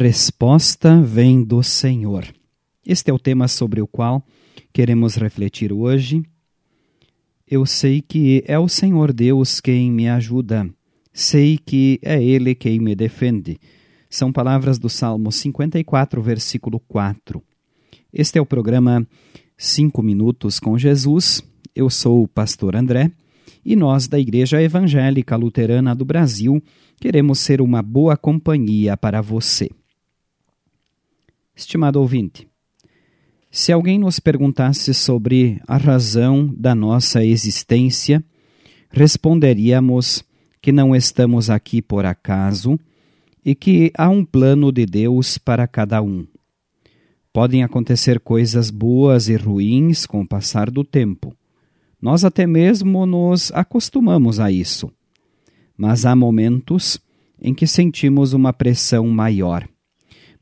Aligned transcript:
resposta 0.00 0.98
vem 1.02 1.44
do 1.44 1.62
Senhor. 1.62 2.24
Este 2.86 3.10
é 3.10 3.12
o 3.14 3.18
tema 3.18 3.46
sobre 3.46 3.82
o 3.82 3.86
qual 3.86 4.24
queremos 4.72 5.14
refletir 5.16 5.74
hoje. 5.74 6.22
Eu 7.46 7.66
sei 7.66 8.00
que 8.00 8.42
é 8.46 8.58
o 8.58 8.66
Senhor 8.66 9.12
Deus 9.12 9.60
quem 9.60 9.92
me 9.92 10.08
ajuda, 10.08 10.66
sei 11.12 11.58
que 11.58 12.00
é 12.02 12.22
Ele 12.22 12.54
quem 12.54 12.80
me 12.80 12.94
defende. 12.94 13.60
São 14.08 14.32
palavras 14.32 14.78
do 14.78 14.88
Salmo 14.88 15.30
54, 15.30 16.22
versículo 16.22 16.80
4. 16.88 17.42
Este 18.10 18.38
é 18.38 18.40
o 18.40 18.46
programa 18.46 19.06
Cinco 19.54 20.02
Minutos 20.02 20.58
com 20.58 20.78
Jesus. 20.78 21.44
Eu 21.74 21.90
sou 21.90 22.22
o 22.22 22.28
pastor 22.28 22.74
André 22.74 23.12
e 23.62 23.76
nós, 23.76 24.08
da 24.08 24.18
Igreja 24.18 24.62
Evangélica 24.62 25.36
Luterana 25.36 25.94
do 25.94 26.06
Brasil, 26.06 26.62
queremos 26.98 27.38
ser 27.38 27.60
uma 27.60 27.82
boa 27.82 28.16
companhia 28.16 28.96
para 28.96 29.20
você. 29.20 29.68
Estimado 31.60 32.00
ouvinte, 32.00 32.48
se 33.50 33.70
alguém 33.70 33.98
nos 33.98 34.18
perguntasse 34.18 34.94
sobre 34.94 35.60
a 35.68 35.76
razão 35.76 36.50
da 36.56 36.74
nossa 36.74 37.22
existência, 37.22 38.24
responderíamos 38.90 40.24
que 40.62 40.72
não 40.72 40.96
estamos 40.96 41.50
aqui 41.50 41.82
por 41.82 42.06
acaso 42.06 42.80
e 43.44 43.54
que 43.54 43.92
há 43.94 44.08
um 44.08 44.24
plano 44.24 44.72
de 44.72 44.86
Deus 44.86 45.36
para 45.36 45.68
cada 45.68 46.00
um. 46.00 46.26
Podem 47.30 47.62
acontecer 47.62 48.20
coisas 48.20 48.70
boas 48.70 49.28
e 49.28 49.36
ruins 49.36 50.06
com 50.06 50.22
o 50.22 50.26
passar 50.26 50.70
do 50.70 50.82
tempo. 50.82 51.36
Nós 52.00 52.24
até 52.24 52.46
mesmo 52.46 53.04
nos 53.04 53.52
acostumamos 53.52 54.40
a 54.40 54.50
isso. 54.50 54.90
Mas 55.76 56.06
há 56.06 56.16
momentos 56.16 56.98
em 57.38 57.52
que 57.52 57.66
sentimos 57.66 58.32
uma 58.32 58.50
pressão 58.50 59.06
maior 59.08 59.68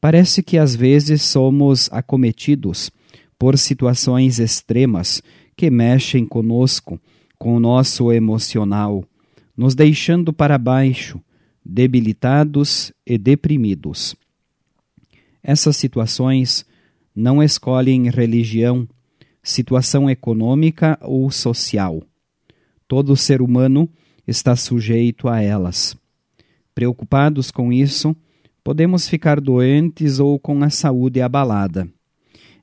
Parece 0.00 0.42
que 0.42 0.58
às 0.58 0.74
vezes 0.74 1.22
somos 1.22 1.88
acometidos 1.92 2.90
por 3.38 3.58
situações 3.58 4.38
extremas 4.38 5.22
que 5.56 5.70
mexem 5.70 6.26
conosco, 6.26 7.00
com 7.38 7.54
o 7.54 7.60
nosso 7.60 8.12
emocional, 8.12 9.04
nos 9.56 9.74
deixando 9.74 10.32
para 10.32 10.56
baixo, 10.58 11.20
debilitados 11.64 12.92
e 13.06 13.18
deprimidos. 13.18 14.14
Essas 15.42 15.76
situações 15.76 16.64
não 17.14 17.42
escolhem 17.42 18.10
religião, 18.10 18.86
situação 19.42 20.10
econômica 20.10 20.98
ou 21.02 21.30
social. 21.30 22.02
Todo 22.88 23.16
ser 23.16 23.40
humano 23.40 23.88
está 24.26 24.56
sujeito 24.56 25.28
a 25.28 25.40
elas. 25.40 25.96
Preocupados 26.74 27.50
com 27.50 27.72
isso, 27.72 28.14
podemos 28.66 29.08
ficar 29.08 29.40
doentes 29.40 30.18
ou 30.18 30.40
com 30.40 30.64
a 30.64 30.70
saúde 30.70 31.20
abalada. 31.20 31.86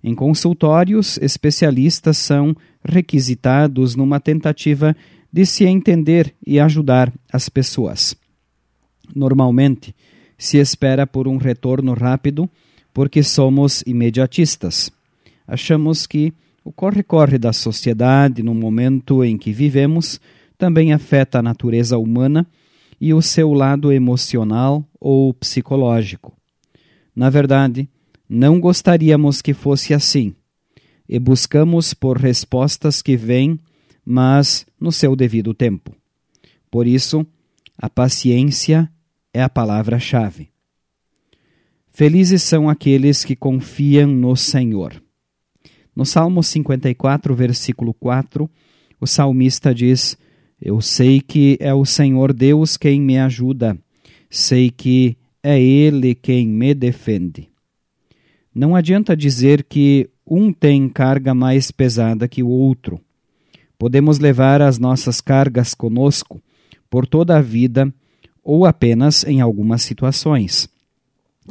Em 0.03 0.13
consultórios, 0.13 1.17
especialistas 1.21 2.17
são 2.17 2.53
requisitados 2.83 3.95
numa 3.95 4.19
tentativa 4.19 4.93
de 5.31 5.45
se 5.45 5.63
entender 5.63 6.35
e 6.45 6.59
ajudar 6.59 7.09
as 7.31 7.47
pessoas. 7.47 8.17
Normalmente, 9.15 9.95
se 10.37 10.57
espera 10.57 11.07
por 11.07 11.25
um 11.25 11.37
retorno 11.37 11.93
rápido 11.93 12.49
porque 12.93 13.23
somos 13.23 13.81
imediatistas. 13.87 14.91
Achamos 15.47 16.05
que 16.05 16.33
o 16.65 16.71
corre-corre 16.73 17.37
da 17.37 17.53
sociedade 17.53 18.43
no 18.43 18.53
momento 18.53 19.23
em 19.23 19.37
que 19.37 19.53
vivemos 19.53 20.19
também 20.57 20.91
afeta 20.91 21.39
a 21.39 21.41
natureza 21.41 21.97
humana 21.97 22.45
e 22.99 23.13
o 23.13 23.21
seu 23.21 23.53
lado 23.53 23.91
emocional 23.91 24.87
ou 24.99 25.33
psicológico. 25.33 26.35
Na 27.15 27.29
verdade, 27.29 27.89
não 28.27 28.59
gostaríamos 28.59 29.41
que 29.41 29.53
fosse 29.53 29.93
assim, 29.93 30.33
e 31.07 31.19
buscamos 31.19 31.93
por 31.93 32.17
respostas 32.17 33.01
que 33.01 33.15
vêm, 33.15 33.59
mas 34.05 34.65
no 34.79 34.91
seu 34.91 35.15
devido 35.15 35.53
tempo. 35.53 35.95
Por 36.71 36.87
isso, 36.87 37.25
a 37.77 37.89
paciência 37.89 38.91
é 39.33 39.43
a 39.43 39.49
palavra-chave. 39.49 40.49
Felizes 41.91 42.41
são 42.41 42.67
aqueles 42.67 43.23
que 43.23 43.35
confiam 43.35 44.07
no 44.07 44.35
Senhor. 44.35 45.01
No 45.95 46.05
Salmo 46.05 46.41
54, 46.41 47.35
versículo 47.35 47.93
4, 47.93 48.49
o 48.99 49.05
salmista 49.05 49.75
diz: 49.75 50.17
Eu 50.63 50.79
sei 50.79 51.19
que 51.19 51.57
é 51.59 51.73
o 51.73 51.83
Senhor 51.83 52.31
Deus 52.31 52.77
quem 52.77 53.01
me 53.01 53.19
ajuda 53.19 53.77
sei 54.33 54.71
que 54.71 55.15
é 55.43 55.61
Ele 55.61 56.15
quem 56.15 56.47
me 56.47 56.73
defende. 56.73 57.49
Não 58.53 58.75
adianta 58.75 59.15
dizer 59.15 59.63
que 59.63 60.09
um 60.25 60.51
tem 60.51 60.89
carga 60.89 61.35
mais 61.35 61.69
pesada 61.69 62.27
que 62.27 62.41
o 62.41 62.47
outro. 62.47 62.99
Podemos 63.77 64.17
levar 64.17 64.59
as 64.59 64.79
nossas 64.79 65.21
cargas 65.21 65.75
conosco 65.75 66.41
por 66.89 67.05
toda 67.05 67.37
a 67.37 67.41
vida 67.41 67.93
ou 68.43 68.65
apenas 68.65 69.23
em 69.23 69.39
algumas 69.39 69.83
situações. 69.83 70.67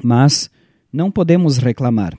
Mas 0.03 0.51
não 0.93 1.09
podemos 1.09 1.59
reclamar, 1.59 2.19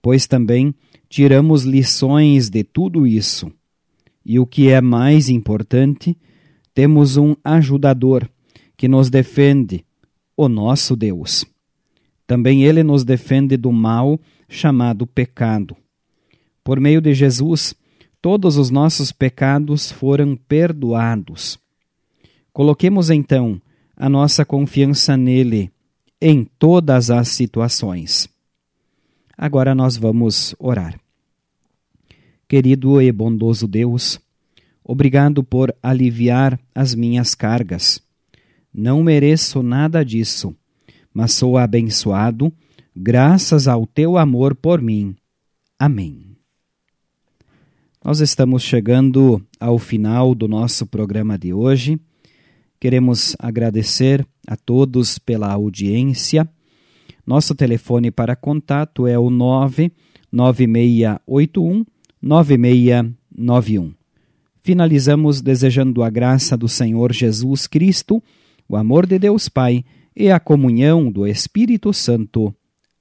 pois 0.00 0.26
também 0.26 0.74
tiramos 1.08 1.64
lições 1.64 2.48
de 2.48 2.64
tudo 2.64 3.06
isso. 3.06 3.52
E 4.24 4.38
o 4.38 4.46
que 4.46 4.68
é 4.68 4.80
mais 4.80 5.28
importante, 5.28 6.16
temos 6.78 7.16
um 7.16 7.34
ajudador 7.42 8.30
que 8.76 8.86
nos 8.86 9.10
defende 9.10 9.84
o 10.36 10.48
nosso 10.48 10.94
Deus. 10.94 11.44
Também 12.24 12.62
ele 12.62 12.84
nos 12.84 13.02
defende 13.02 13.56
do 13.56 13.72
mal 13.72 14.16
chamado 14.48 15.04
pecado. 15.04 15.76
Por 16.62 16.78
meio 16.78 17.00
de 17.00 17.12
Jesus, 17.14 17.74
todos 18.22 18.56
os 18.56 18.70
nossos 18.70 19.10
pecados 19.10 19.90
foram 19.90 20.36
perdoados. 20.36 21.58
Coloquemos 22.52 23.10
então 23.10 23.60
a 23.96 24.08
nossa 24.08 24.44
confiança 24.44 25.16
nele 25.16 25.72
em 26.20 26.44
todas 26.60 27.10
as 27.10 27.26
situações. 27.26 28.28
Agora 29.36 29.74
nós 29.74 29.96
vamos 29.96 30.54
orar. 30.60 30.96
Querido 32.46 33.02
e 33.02 33.10
bondoso 33.10 33.66
Deus, 33.66 34.20
obrigado 34.88 35.44
por 35.44 35.72
aliviar 35.80 36.58
as 36.74 36.96
minhas 36.96 37.36
cargas 37.36 38.02
não 38.72 39.02
mereço 39.02 39.60
nada 39.62 40.02
disso, 40.04 40.56
mas 41.12 41.32
sou 41.32 41.58
abençoado 41.58 42.52
graças 42.94 43.66
ao 43.66 43.84
teu 43.86 44.16
amor 44.16 44.54
por 44.54 44.80
mim. 44.80 45.16
Amém. 45.76 46.36
Nós 48.04 48.20
estamos 48.20 48.62
chegando 48.62 49.44
ao 49.58 49.80
final 49.80 50.32
do 50.34 50.46
nosso 50.46 50.86
programa 50.86 51.36
de 51.36 51.52
hoje. 51.52 51.98
Queremos 52.78 53.34
agradecer 53.38 54.24
a 54.46 54.54
todos 54.56 55.18
pela 55.18 55.52
audiência. 55.52 56.48
Nosso 57.26 57.52
telefone 57.54 58.12
para 58.12 58.36
contato 58.36 59.06
é 59.06 59.18
o 59.18 59.28
99681 59.28 61.84
9691. 62.22 63.97
Finalizamos 64.68 65.40
desejando 65.40 66.02
a 66.02 66.10
graça 66.10 66.54
do 66.54 66.68
Senhor 66.68 67.10
Jesus 67.10 67.66
Cristo 67.66 68.22
o 68.68 68.76
amor 68.76 69.06
de 69.06 69.18
Deus 69.18 69.48
Pai 69.48 69.82
e 70.14 70.30
a 70.30 70.38
comunhão 70.38 71.10
do 71.10 71.26
Espírito 71.26 71.90
Santo. 71.94 72.54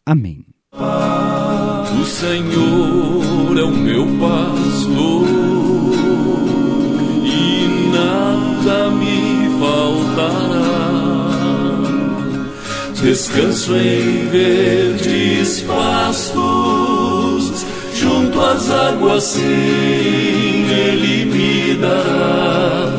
Amém. 0.05 0.45
O 0.72 2.05
Senhor 2.05 3.58
é 3.58 3.64
o 3.64 3.72
meu 3.72 4.05
pastor 4.17 5.28
e 7.25 7.67
nada 7.91 8.90
me 8.91 9.49
faltará. 9.59 11.28
Descanso 12.96 13.75
em 13.75 14.29
verdes 14.29 15.63
pastos, 15.63 16.37
junto 17.93 18.40
às 18.40 18.72
águas, 18.72 19.23
sim, 19.25 20.47
Ele 20.87 21.25
me 21.25 21.73
dará 21.81 22.95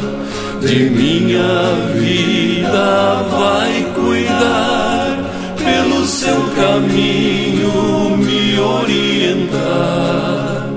de 0.61 0.91
minha 0.91 1.73
vida 1.95 3.23
vai 3.31 3.83
cuidar, 3.95 5.17
pelo 5.57 6.05
seu 6.05 6.37
caminho 6.55 8.15
me 8.19 8.61
orientar. 8.61 10.69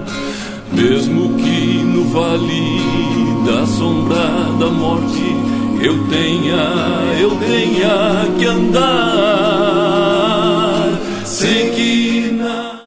Mesmo 0.72 1.36
que 1.36 1.84
no 1.84 2.06
vale 2.06 2.80
da 3.46 3.68
sombra 3.68 4.48
da 4.58 4.68
morte 4.68 5.36
eu 5.82 6.08
tenha, 6.08 6.64
eu 7.20 7.32
tenha 7.32 8.26
que 8.40 8.46
andar 8.46 9.71